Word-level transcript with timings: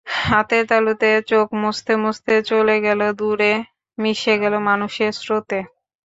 হাতের 0.21 0.63
তালুতে 0.69 1.09
চোখ 1.27 1.47
মুছতে 1.61 1.93
মুছতে 2.03 2.35
চলে 2.49 2.75
গেল 2.85 3.01
দূরে, 3.19 3.53
মিশে 3.97 4.33
গেল 4.43 4.53
মানুষের 4.69 5.11
স্রোতে। 5.15 5.59